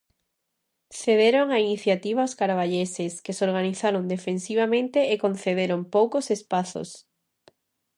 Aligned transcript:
Cederon 0.99 1.47
a 1.51 1.57
iniciativa 1.67 2.27
os 2.27 2.37
carballeses, 2.41 3.13
que 3.23 3.35
se 3.37 3.41
organizaron 3.49 4.03
defensivamente 4.15 4.99
e 5.13 5.15
concederon 5.25 5.81
poucos 5.95 6.25
espazos. 6.37 6.89